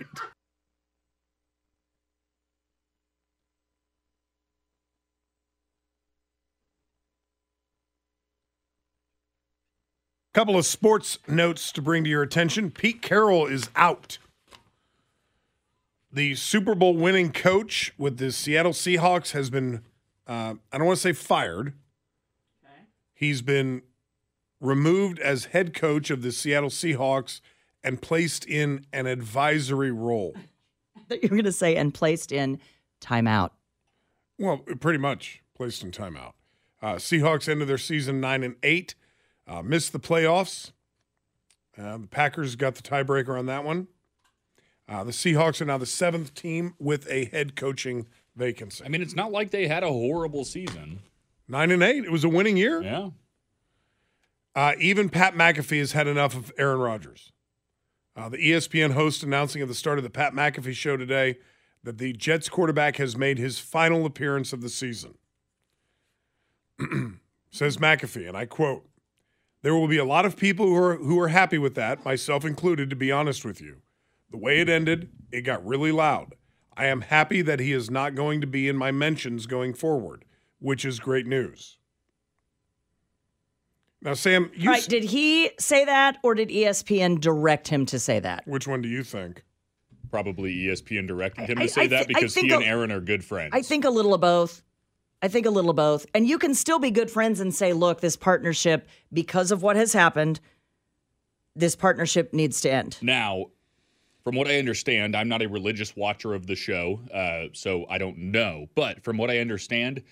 [10.32, 12.70] Couple of sports notes to bring to your attention.
[12.70, 14.18] Pete Carroll is out.
[16.14, 19.82] The Super Bowl winning coach with the Seattle Seahawks has been,
[20.28, 21.72] uh, I don't want to say fired.
[23.12, 23.82] He's been
[24.60, 27.40] removed as head coach of the Seattle Seahawks
[27.82, 30.36] and placed in an advisory role.
[31.08, 32.60] that you're going to say and placed in
[33.00, 33.50] timeout.
[34.38, 36.34] Well, pretty much placed in timeout.
[36.80, 38.94] Uh, Seahawks ended their season nine and eight,
[39.48, 40.70] uh, missed the playoffs.
[41.76, 43.88] Uh, the Packers got the tiebreaker on that one.
[44.88, 48.84] Uh, the Seahawks are now the seventh team with a head coaching vacancy.
[48.84, 51.00] I mean, it's not like they had a horrible season.
[51.48, 52.04] Nine and eight.
[52.04, 52.82] It was a winning year.
[52.82, 53.10] Yeah.
[54.54, 57.32] Uh, even Pat McAfee has had enough of Aaron Rodgers.
[58.16, 61.38] Uh, the ESPN host announcing at the start of the Pat McAfee show today
[61.82, 65.14] that the Jets quarterback has made his final appearance of the season.
[67.50, 68.86] Says McAfee, and I quote,
[69.62, 72.44] There will be a lot of people who are who are happy with that, myself
[72.44, 73.82] included, to be honest with you.
[74.30, 76.34] The way it ended, it got really loud.
[76.76, 80.24] I am happy that he is not going to be in my mentions going forward,
[80.58, 81.78] which is great news.
[84.02, 84.78] Now, Sam, you right?
[84.80, 88.46] s- Did he say that, or did ESPN direct him to say that?
[88.46, 89.44] which one do you think?
[90.10, 92.62] Probably ESPN directed him I- to say I that thi- I because he think and
[92.62, 93.50] a- Aaron are good friends.
[93.54, 94.62] I think a little of both.
[95.22, 96.04] I think a little of both.
[96.14, 99.76] And you can still be good friends and say, look, this partnership, because of what
[99.76, 100.38] has happened,
[101.56, 102.98] this partnership needs to end.
[103.00, 103.46] Now,
[104.24, 107.98] from what I understand, I'm not a religious watcher of the show, uh, so I
[107.98, 108.68] don't know.
[108.74, 110.02] But from what I understand,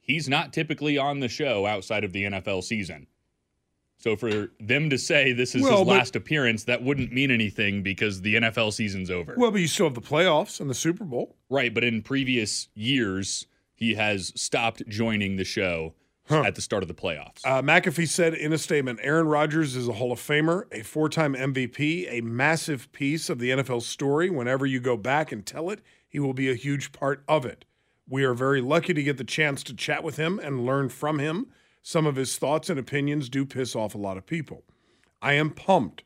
[0.00, 3.06] he's not typically on the show outside of the NFL season.
[3.98, 7.30] So for them to say this is Well, his but- last appearance, that wouldn't mean
[7.30, 9.34] anything because the NFL season's over.
[9.38, 11.34] Well, but you still have the playoffs and the Super Bowl.
[11.48, 15.94] Right, but in previous years, he has stopped joining the show
[16.30, 17.44] at the start of the playoffs.
[17.44, 21.08] Uh, McAfee said in a statement Aaron Rodgers is a Hall of Famer, a four
[21.08, 24.30] time MVP, a massive piece of the NFL story.
[24.30, 27.64] Whenever you go back and tell it, he will be a huge part of it.
[28.08, 31.18] We are very lucky to get the chance to chat with him and learn from
[31.18, 31.46] him.
[31.82, 34.64] Some of his thoughts and opinions do piss off a lot of people.
[35.20, 36.04] I am pumped.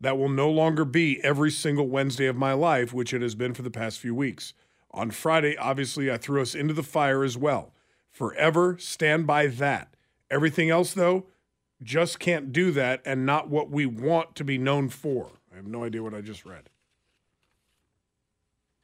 [0.00, 3.54] That will no longer be every single Wednesday of my life, which it has been
[3.54, 4.52] for the past few weeks.
[4.90, 7.73] On Friday, obviously, I threw us into the fire as well.
[8.14, 9.92] Forever stand by that.
[10.30, 11.26] Everything else, though,
[11.82, 15.32] just can't do that and not what we want to be known for.
[15.52, 16.70] I have no idea what I just read.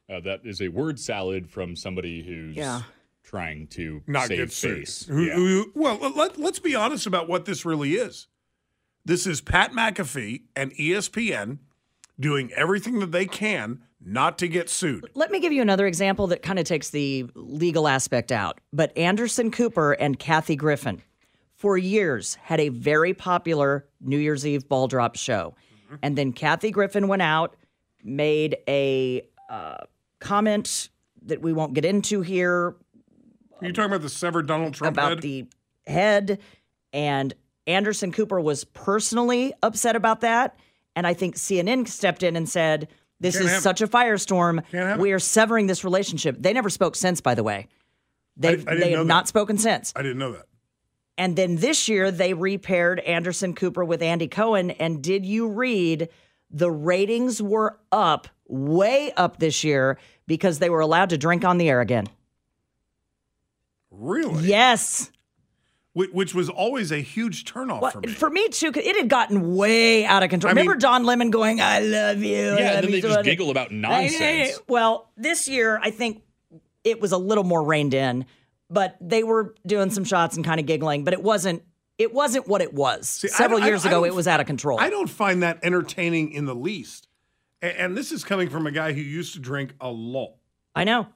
[0.09, 2.81] Uh, that is a word salad from somebody who's Yeah.
[3.23, 5.05] trying to Not save get face.
[5.05, 5.35] Who- Yeah.
[5.35, 8.27] who- well, let, let's be honest about what this really is.
[9.05, 11.59] This is Pat McAfee and ESPN
[12.19, 15.05] doing everything that they can not to get sued.
[15.13, 18.59] Let me give you another example that kind of takes the legal aspect out.
[18.73, 21.01] But Anderson Cooper and Kathy Griffin,
[21.55, 25.55] for years, had a very popular New Year's Eve ball drop show.
[26.01, 27.55] And then Kathy Griffin went out,
[28.03, 29.77] made a uh,
[30.19, 30.89] comment
[31.23, 32.75] that we won't get into here
[33.61, 35.21] Are you talking about the severed Donald Trump about head?
[35.21, 35.47] the
[35.85, 36.39] head.
[36.93, 37.33] And
[37.67, 40.57] Anderson Cooper was personally upset about that.
[40.95, 42.87] And I think CNN stepped in and said,
[43.21, 44.97] This Can't is have- such a firestorm.
[44.99, 46.35] We are severing this relationship.
[46.39, 47.67] They never spoke since, by the way.
[48.35, 49.05] They, they have that.
[49.05, 49.93] not spoken since.
[49.95, 50.47] I didn't know that.
[51.17, 54.71] And then this year, they repaired Anderson Cooper with Andy Cohen.
[54.71, 56.09] And did you read
[56.49, 61.59] the ratings were up, way up this year because they were allowed to drink on
[61.59, 62.07] the air again?
[63.91, 64.47] Really?
[64.47, 65.11] Yes.
[65.93, 68.07] Which, was always a huge turnoff Well, for me.
[68.13, 70.49] for me too, it had gotten way out of control.
[70.51, 73.15] I mean- Remember Don Lemon going, "I love you." Yeah, love and then they just
[73.15, 74.57] much." giggle about nonsense.
[74.69, 76.23] Well, this year I think
[76.85, 78.25] it was a little more reined in,
[78.69, 81.61] but they were doing some shots and kind of giggling, but it wasn't.
[81.97, 84.05] It wasn't what it was I several years ago.
[84.05, 84.79] It was out of control.
[84.79, 87.09] I don't find that entertaining in the least.
[87.61, 90.35] A- And, this is coming from a guy who used to drink a lot.
[90.73, 91.07] I know.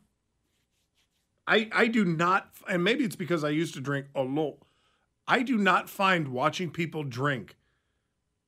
[1.47, 4.57] I, I do not, and maybe it's because I used to drink a lot.
[5.27, 7.55] I do not find watching people drink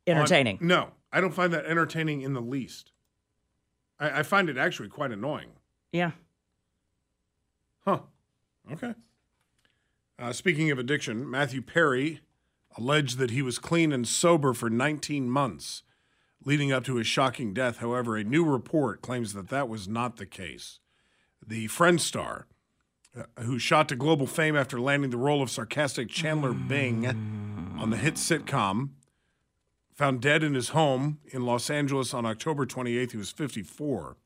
[0.07, 0.57] on- Entertaining.
[0.61, 2.91] no, I don't find that entertaining in the least.
[3.99, 5.49] I, I find it actually quite annoying.
[5.91, 6.11] yeah.
[7.85, 7.99] Huh.
[8.71, 8.93] Okay.
[10.19, 12.19] Uh, speaking of addiction, Matthew Perry
[12.77, 15.83] alleged that he was clean and sober for 19 months
[16.43, 17.77] leading up to his shocking death.
[17.77, 20.79] However, a new report claims that that was not the case.
[21.45, 22.47] The Friend star,
[23.39, 27.05] who shot to global fame after landing the role of sarcastic Chandler Bing
[27.79, 28.89] on the hit sitcom,
[29.93, 33.11] found dead in his home in Los Angeles on October 28th.
[33.11, 34.17] He was 54.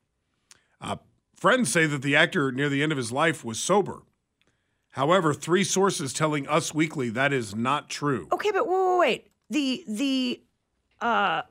[0.80, 0.96] Uh,
[1.34, 4.02] friends say that the actor near the end of his life was sober.
[4.90, 8.28] However, three sources telling Us Weekly that is not true.
[8.32, 9.28] Okay, but wait, wait, wait.
[9.48, 10.42] The the
[11.00, 11.42] uh,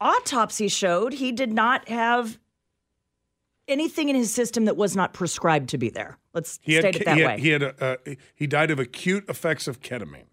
[0.00, 2.38] autopsy showed he did not have
[3.68, 6.18] anything in his system that was not prescribed to be there.
[6.38, 7.30] Let's He had, it that he way.
[7.32, 10.26] had, he had a, uh, he died of acute effects of ketamine.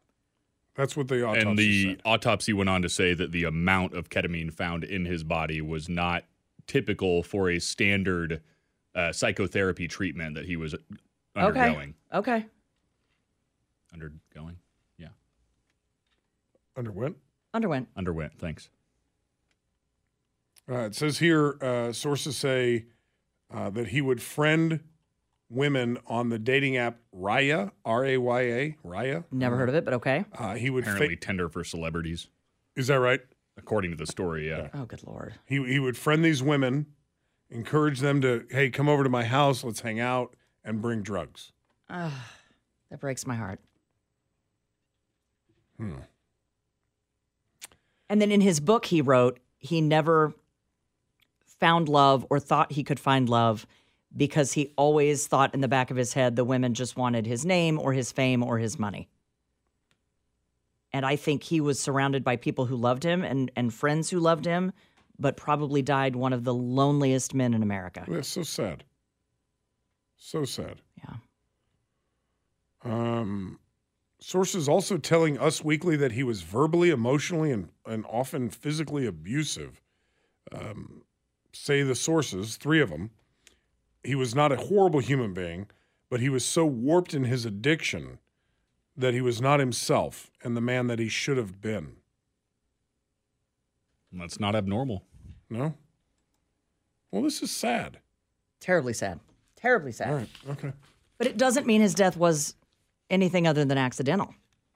[0.76, 2.02] That's what the autopsy and the said.
[2.06, 5.90] autopsy went on to say that the amount of ketamine found in his body was
[5.90, 6.26] not
[6.68, 8.42] typical for a standard
[8.94, 10.76] uh, psychotherapy treatment that he was
[11.36, 11.96] undergoing.
[12.14, 12.38] okay.
[12.38, 12.46] Okay.
[13.92, 14.58] Undergoing?
[15.00, 15.08] Yeah.
[16.78, 17.18] Underwent.
[17.52, 17.88] Underwent.
[17.98, 18.38] Underwent.
[18.38, 18.70] Thanks.
[20.70, 22.86] Uh, it says here, uh, sources say
[23.52, 24.82] uh, that he would friend
[25.50, 29.24] women on the dating app Raya, R A Y A, Raya.
[29.32, 30.26] Never heard of it, but okay.
[30.38, 30.84] Uh, he would.
[30.84, 32.28] Apparently Fa- Tinder for celebrities,
[32.76, 33.22] is that right?
[33.58, 34.50] according to the story.
[34.50, 34.70] Yeah.
[34.74, 35.36] Oh, good lord.
[35.46, 36.88] He he would friend these women,
[37.50, 41.52] encourage them to, hey, come over to my house, let's hang out, and bring drugs.
[41.90, 42.32] Ah,
[42.90, 43.60] that breaks my heart.
[45.78, 45.96] Hmm.
[48.10, 50.34] And then in his book, he wrote he never
[51.60, 53.66] found love or thought he could find love
[54.16, 57.46] because he always thought in the back of his head the women just wanted his
[57.46, 59.10] name or his fame or his money.
[60.94, 64.20] And I think he was surrounded by people who loved him and, and friends who
[64.20, 64.72] loved him,
[65.20, 68.06] but probably died one of the loneliest men in America.
[68.08, 68.86] That's so sad.
[70.16, 70.82] So sad.
[71.04, 71.16] Yeah.
[72.86, 73.60] Um,
[74.22, 79.82] sources also telling Us Weekly that he was verbally, emotionally, and, and often physically abusive.
[80.54, 81.04] Um,
[81.52, 83.10] say the sources, three of them.
[84.06, 85.68] He was not a horrible human being,
[86.10, 88.20] but he was so warped in his addiction
[88.96, 91.98] that he was not himself and the man that he should have been.
[94.12, 95.04] That's not abnormal.
[95.50, 95.74] No?
[97.12, 98.00] Well, this is sad.
[98.60, 99.20] Terribly sad.
[99.56, 100.10] Terribly sad.
[100.10, 100.30] All right.
[100.50, 100.74] Okay.
[101.18, 102.56] But it doesn't mean his death was
[103.10, 104.34] anything other than accidental.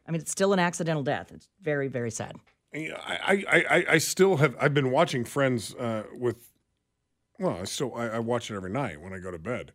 [0.07, 1.31] I mean, it's still an accidental death.
[1.31, 2.35] It's very, very sad.
[2.73, 2.93] I,
[3.47, 4.55] I, I, I still have.
[4.59, 6.51] I've been watching Friends uh, with.
[7.39, 9.71] Well, I still I, I, watch it every night when I go to bed.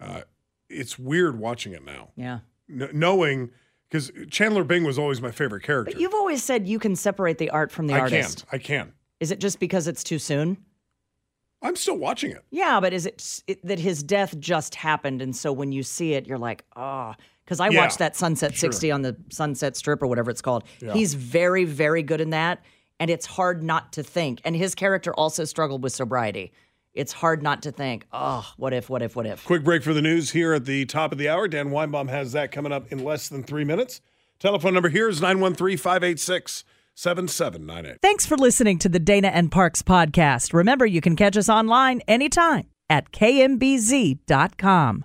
[0.00, 0.22] Uh,
[0.68, 2.08] it's weird watching it now.
[2.16, 2.40] Yeah.
[2.70, 3.50] N- knowing
[3.88, 5.92] because Chandler Bing was always my favorite character.
[5.92, 8.46] But you've always said you can separate the art from the I artist.
[8.48, 8.58] can.
[8.58, 8.92] I can.
[9.20, 10.56] Is it just because it's too soon?
[11.60, 12.42] I'm still watching it.
[12.50, 16.14] Yeah, but is it, it that his death just happened, and so when you see
[16.14, 18.72] it, you're like, oh, because I Yeah, watched that Sunset sure.
[18.72, 20.64] 60 on the Sunset Strip or whatever it's called.
[20.80, 20.92] Yeah.
[20.94, 22.64] He's very, very good in that,
[22.98, 24.40] and it's hard not to think.
[24.44, 26.52] And his character also struggled with sobriety.
[26.94, 29.44] It's hard not to think, oh, what if, what if, what if?
[29.44, 31.48] Quick break for the news here at the top of the hour.
[31.48, 34.00] Dan Weinbaum has that coming up in less than three minutes.
[34.38, 36.64] Telephone number here is 913 586
[36.94, 37.98] 7798.
[38.02, 40.52] Thanks for listening to the Dana and Parks podcast.
[40.52, 45.04] Remember, you can catch us online anytime at kmbz.com.